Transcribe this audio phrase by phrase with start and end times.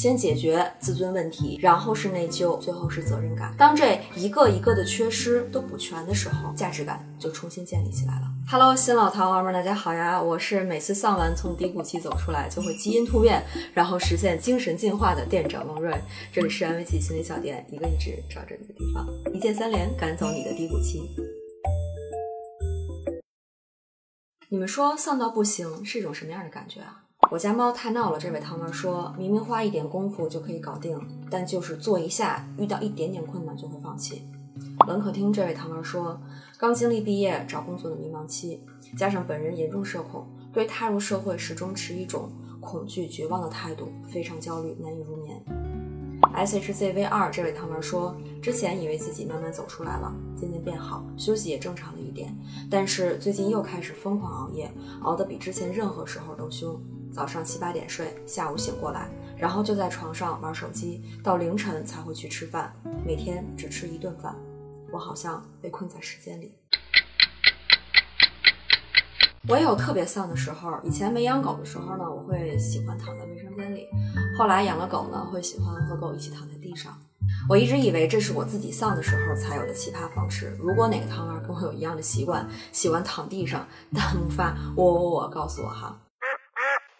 [0.00, 3.54] 先解决自尊问题，然后是内疚，最后是责任感。
[3.58, 8.22] 当这一个一个的缺失都补全的时候，价值感就重新建立起来了。
[8.50, 10.18] Hello，新老糖娃们，大家好呀！
[10.18, 13.44] 我是每次丧完从低谷期走出来就会基因突变，
[13.74, 15.94] 然后实现精神进化的店长孟瑞。
[16.32, 21.02] 这里是安慰剂心理小店，一个一直找着你的地方，一键三连赶走你的低谷期。
[24.48, 27.04] 你们说丧到不行是一种什么样的感觉啊？
[27.30, 31.00] 我家猫太闹了，这位汤儿说明明花一点功夫就可以搞定，
[31.30, 34.26] 但就是做一下，遇到一点点困难就会放弃。
[34.88, 36.20] 冷可听这位汤儿说，
[36.58, 38.60] 刚经历毕业找工作的迷茫期，
[38.98, 45.40] 加上本人严重社恐，对踏入社会始终持一种恐惧、绝望的态度，非常焦虑，难以入眠。
[46.34, 52.36] shzv 二这位汤儿说，之前以为自己慢慢走出来了，渐渐变好，休息也正常了一点，
[52.68, 54.68] 但是最近又开始疯狂熬夜，
[55.02, 56.76] 熬得比之前任何时候都凶。
[57.12, 62.72] 早上七八点睡，下午醒过来，然后就在床上玩手机，到凌晨才会去吃饭，
[63.04, 64.34] 每天只吃一顿饭。
[64.92, 66.54] 我好像被困在时间里。
[69.48, 73.86] 我也有特别丧的时候，以前没养狗的时候呢，我会喜欢躺在卫生间里；
[74.38, 76.96] 后来养了狗呢，会喜欢和狗一起躺在地上。
[77.48, 80.56] 我一直以为这是我自己丧的时候才有的奇葩方式。
[80.60, 85.98] 如果哪个汤儿跟我有一样的习惯，喜欢躺地上，弹幕发我我我告诉我哈。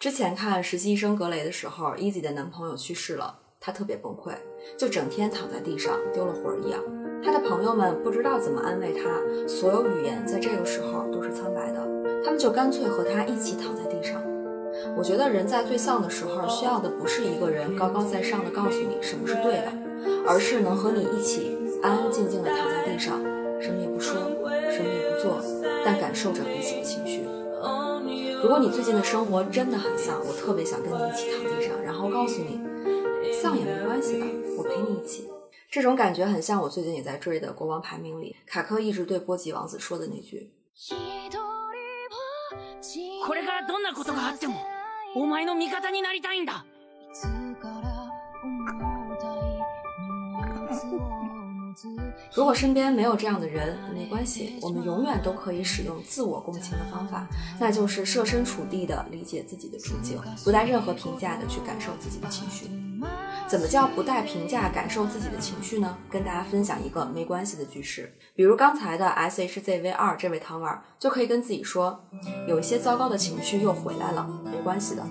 [0.01, 4.33] 之前看实习医生格雷的时候，Easy 的男朋友去世了，她特别崩溃，
[4.79, 6.81] 就整天躺在地上，丢了魂一样。
[7.23, 9.11] 她的朋友们不知道怎么安慰她，
[9.47, 11.87] 所有语言在这个时候都是苍白的，
[12.25, 14.23] 他们就干脆和她一起躺在地上。
[14.97, 19.73] 我觉得人在最丧的时候，需要的不是一个人高高在上的告诉你什么是对的，
[20.27, 23.21] 而是能和你一起安安静静的躺在地上，
[23.61, 24.15] 什么也不说，
[24.73, 25.45] 什么也不做，
[25.85, 27.21] 但感受着彼此的情绪。
[28.43, 32.61] 如果你最近的生活真的很丧，我特别想跟你一起躺地上，然后告诉你，
[33.33, 35.29] 丧也没关系的，我陪你一起。
[35.71, 40.51] 这种感觉很像我最近也在追的《国王排名》里，卡克一直对波吉王子说的那句。
[52.33, 57.27] 如果身边没有这样的人，没关系，我们永远都可以使用自我共情的方法，
[57.59, 62.71] 那就是设身处地的理解自己的处境，不带任何评价的去感受自己的情绪。
[63.49, 65.99] 怎么叫不带评价感受自己的情绪呢？
[66.09, 72.01] 跟大家分享一个没关系的句式，比如刚才的 S H Z V 二这位糖丸就可以跟自己说，
[72.47, 75.05] 有一些糟糕的情绪又回来了，没关系的。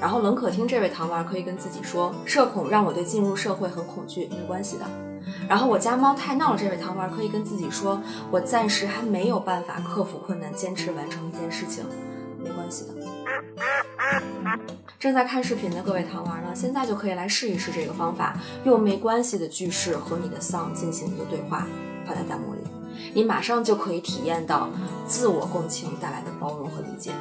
[0.00, 5.09] 然后冷可听这位糖丸可以跟自己说，社恐让我对进入社会很恐惧，没关系的。
[5.48, 8.00] 然后我家猫太闹了，这位糖丸可以跟自己说，
[8.30, 11.84] 我暂时还没有办法克服困难，坚持完成一件事情，
[12.42, 12.94] 没关系的。
[14.98, 21.66] 正在看视频的各位糖丸呢，现在就可以来试一试这个方法，用没关系的句式和你的 song 进行一个对话，
[22.04, 22.60] 发在弹幕里，
[23.14, 24.68] 你马上就可以体验到
[25.06, 27.12] 自我共情带来的包容和理解，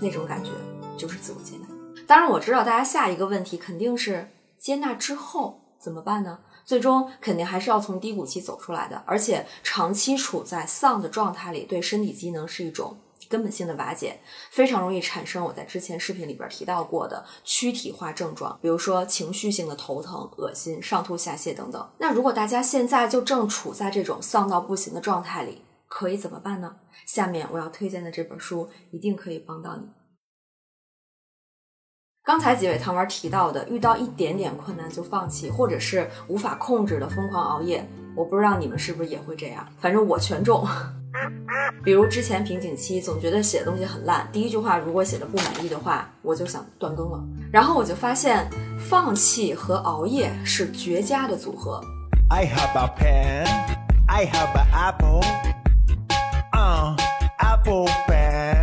[0.00, 0.50] 那种感觉
[0.96, 1.66] 就是自我接纳。
[2.06, 6.38] 当然我知道大家下一个问题肯定是接纳之后怎么办呢？
[6.66, 21.88] 最终肯定还是要从低谷期走出来的，而且长期处在丧的状态里，对身体机能是一种根本性的瓦解，非常容易产生我在之前视频里边提到过的躯体化症状，比如说情绪性的头疼、恶心、上吐下泻等等。
[21.98, 26.76] 那如果大家现在就正处在这种丧到不行的状态里，可以怎么办呢？
[27.06, 29.88] 下面我要推荐的这本书一定可以帮到你。
[32.26, 40.66] 刚才几位糖丸提到的，遇到一点点困难就放弃，或者是无法控制的疯狂熬夜，我不知道你们是不是也会这样，反正我全中。
[41.84, 47.24] 比如之前瓶颈期，总觉得写的东西很烂，第一句话如果写的不满意的话，我就想断更了。
[47.52, 51.80] 然后我就发现，放弃和熬夜是绝佳的组合。
[52.28, 53.46] I have a pen,
[54.08, 55.24] I have an apple,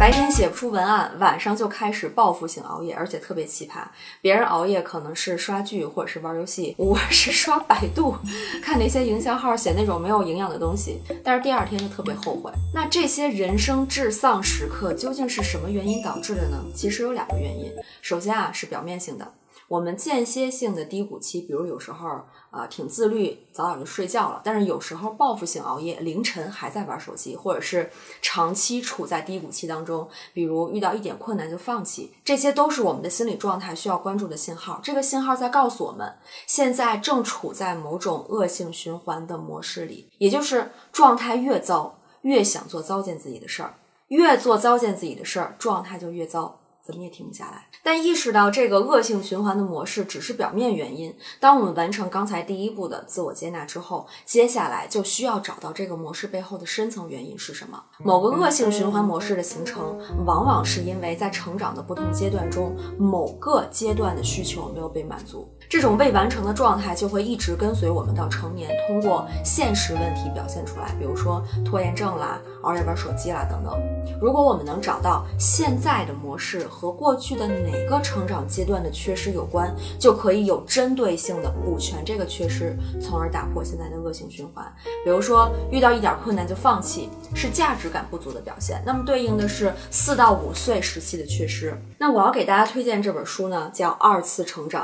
[0.03, 3.85] 白天写不出文案，晚上就开始报复性熬夜，而且特别奇葩。
[4.19, 8.13] 别人熬夜可能是刷剧或者是玩游戏，我是刷百度，
[8.61, 12.51] 看那些营销号写那种没有营养的东西，但是第二天就特别后悔。
[12.73, 16.57] 那这些人生至丧时刻究竟是什么原因导致的呢？
[16.75, 17.71] 其实有两个原因。
[18.01, 19.33] 首先啊，是表面性的。
[19.67, 22.07] 我们间歇性的低谷期，比如有时候
[22.51, 27.89] 啊挺自律，早早就睡觉了，但是有时候报复性熬夜，凌晨还在玩手机，或者是
[28.21, 34.79] 长期处在低谷期当中，比如遇到一点困难就放弃，这些都是我们的心理状态需要关注的信号。
[34.83, 36.13] 这个信号在告诉我们，
[36.45, 43.75] 现在正处在某种恶性循环的模式里，也就是状态越糟，越想做糟践自己的事儿，
[44.09, 46.59] 越做糟践自己的事儿，状态就越糟。
[46.85, 47.67] 怎么也停不下来。
[47.81, 57.81] 但意识到这个恶性循环的模式只是表面原因，当我们完成刚才第一步的自我接纳之后，接下来就需要找到这个模式背后的深层原因是什么。
[57.99, 65.49] 某个恶性循环模式的形成，往往是因为在成长的不同阶段中，某个阶段的需求没有被满足。
[65.69, 73.73] 这种未完成的状态就会一直跟随我们到成年，通过现实问题表现出来，比如说拖延症啦、熬夜玩手机啦等等。
[74.21, 84.65] 如果我们能找到现在的模式和过去的哪个成长阶段的缺失有关，就可以有针对性的补全这个缺失，从而打破现在的恶性循环。
[85.05, 88.81] 比如说遇到一点困难就放弃，是价值感不足的表现。
[88.85, 91.79] 那么对应的是四到五岁时期的缺失。
[91.99, 94.83] 那我要给大家推荐这本书呢，叫《二次成长》。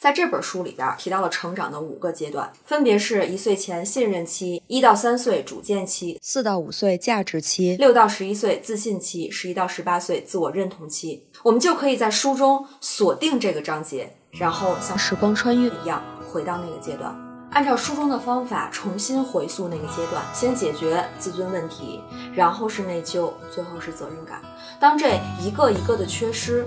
[0.00, 11.26] 在这本书里边提到了成长的五个阶段，分别是一岁前信任期，一到三岁主见期，四到五岁价值期，六到十一岁自信期，十一到十八岁自我认同期。
[11.42, 17.14] 我们就可以在书中锁定这个章节，然后像时光穿越一样回到那个阶段，
[17.50, 22.00] 按照书中的方法重新回溯那个阶段，先解决自尊问题，
[22.34, 24.40] 然后是内疚，最后是责任感。
[24.80, 26.66] 当这一个一个的缺失。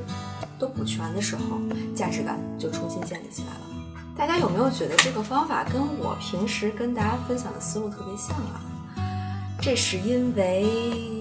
[0.60, 1.58] 都补全的时候，
[1.96, 3.62] 价值感就重新建立起来了。
[4.16, 8.62] 大家有没有觉得这个方法跟我平时跟大家分享的思路特别像啊？
[9.60, 11.21] 这是因为。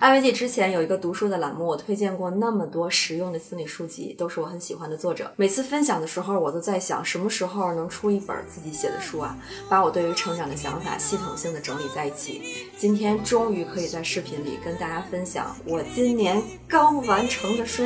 [0.00, 5.32] 安慰剂之前有一个读书的栏目，我推荐过那么多实用的心理书籍，都是我很喜欢的作者。
[5.36, 9.38] 每次分享的时候，我都在想什么时候能出一本自己写的书啊，
[9.68, 12.68] 把我对于成长的想法系统性的整理在一起。
[12.76, 17.84] 今天终于可以在视频里跟大家分享我今年刚完成的书，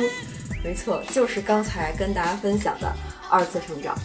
[0.63, 2.87] 没错，就是刚才跟大家分享的
[3.29, 3.95] 《二次成长》，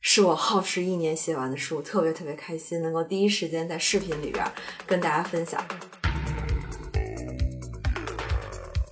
[0.00, 4.44] 是我耗时一年写完的书，特别特别开心，能够第一时间在视频里边
[4.84, 5.64] 跟大家分享。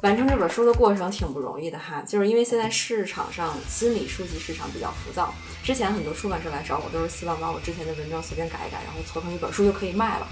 [0.03, 5.33] 完成这本书的过程挺不容易的哈，就是因为现在市场上心理书籍市场比较浮躁，
[5.63, 10.27] 之前很多出版社来找我都是希望把我之前的文章随便改一改，然后凑成一本书就可以卖了。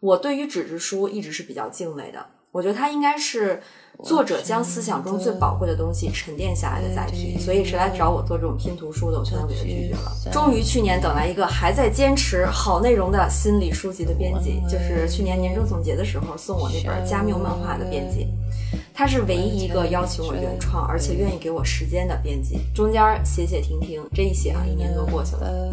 [0.00, 3.62] 我对于纸质书一直是比较敬畏的，我觉得它应该是
[4.02, 10.32] 作者将思想中最宝贵的东西沉淀下来的载体，所以谁来找我做这种拼图书的，我全都给他拒绝了。
[10.32, 18.26] 终于去年等来一个还在坚持好内容的心理书籍的编辑，就是去年年终总结的时候送我那本《加缪漫画》的编辑。
[18.94, 22.58] 他是唯一一个邀请我原创，而且愿意给我时间的编辑。
[22.74, 25.72] 中间写写停停，这一写啊，一年多过去了。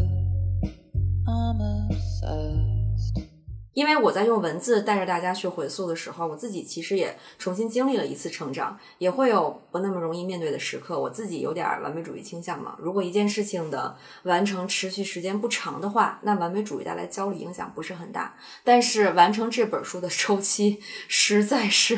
[3.73, 10.99] 因为我在用文字带着大家去回溯的时候，我自己其实也重新经历了一次成长，也会有不那么容易面对的时刻。
[10.99, 18.35] 我自己有点完美主义倾向嘛，如果一件事情的完成持续时间不长的话，那完美主义带来焦虑影响不是很大。
[18.63, 21.97] 但是完成这本书的 周期实在是。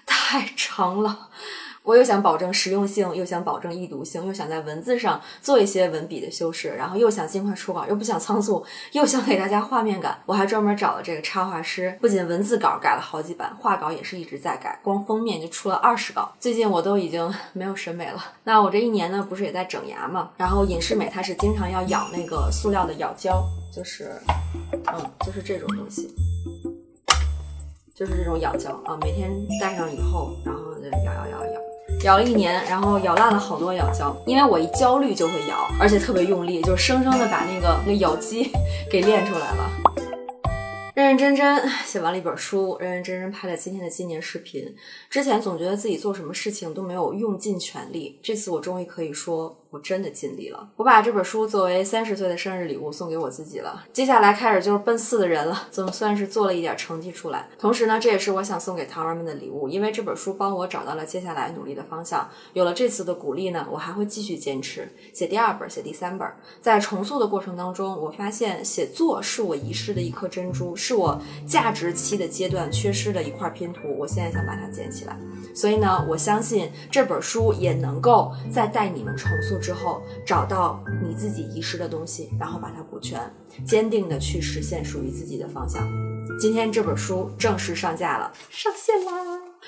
[0.06, 1.28] 太长了，
[1.82, 10.20] 我又想保证实用性，又想保证易读性，又想在文字上做一些文笔的修饰，然后又想尽快出稿，又不想仓促，又想给大家画面感。
[10.26, 16.30] 我还专门找了这个插画师，不仅文字稿改了好几版，画稿也是一直在改，光封面就出了二十稿。
[16.38, 18.24] 最近我都已经 没有审美了。
[18.44, 20.30] 那我这一年呢，不是也在整牙嘛？
[20.36, 23.42] 然后隐适美它是经常要咬那个塑料的咬胶，
[23.74, 24.12] 就是，
[24.72, 26.14] 嗯，就是这种东西。
[28.00, 29.30] 就是这种咬胶啊，每天
[29.60, 31.60] 戴上以后，然后就咬咬咬咬，
[32.02, 34.16] 咬了一年，然后咬烂了好多咬胶。
[34.24, 38.50] 因为我一焦虑就会咬，而且特别用力，就生生的把那个那咬肌
[38.90, 39.70] 给练出来了。
[40.94, 44.74] 认认真真写完了一本书，认认真真拍了今天的纪念视频。
[45.10, 49.54] 之前总觉得自己做什么事情都没有用尽全力，这次我终于可以说。
[49.70, 53.84] 我真的尽力了，我把这本书作为三十岁的生日礼物送给我自己了。
[53.92, 57.48] 接下来开始就是奔四的人了，总算是做了一点成绩出来。
[57.56, 62.28] 同时呢，这也是我想送给糖儿们的礼物，因为这本书帮我找到了接下来努力的方向。
[62.52, 66.28] 有了这次的鼓励呢，我还会继续坚持写第二本，写第三本。
[66.60, 73.82] 在重塑的过程当中，我发现写作是我遗失的一颗珍珠，是我价值期的阶段缺失的一块拼图。
[73.96, 75.16] 我现在想把它捡起来。
[75.54, 83.20] 所以呢，我相信这本书也能够再带你们重塑之后，找到你自己遗失的东西，然后把它补全，
[83.64, 85.86] 坚定的去实现属于自己的方向。
[86.40, 89.12] 今天这本书正式上架了，上线啦！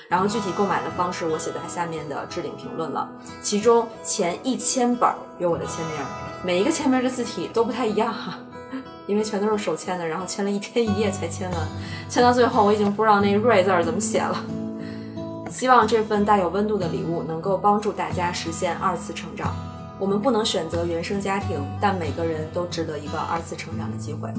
[0.09, 3.07] 然后具体购买的方式我写在下面的置顶评论了，
[3.41, 5.07] 其中前一千本
[5.39, 5.95] 有我的签名，
[6.43, 8.39] 每一个签名的字体都不太一样哈，
[9.05, 11.59] 因为全都是手签的，然后签了一天一夜才签完，
[12.09, 14.43] 签到最后我已经不知道那“瑞”字怎么写了。
[15.51, 19.53] 希望这份带有温度的礼物能够帮助大家实现二次成长。
[19.99, 24.29] 我们不能选择原生家庭，但每个人都值得一个二次成长的机会。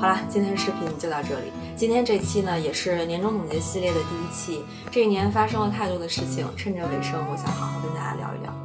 [0.00, 1.52] 好了，今天的视频就到这里。
[1.76, 4.64] 今天这期呢，也是年终总结系列的第一期。
[4.90, 8.59] 这一年发生了太多的事情，趁着尾声，我想好好跟大家聊一聊。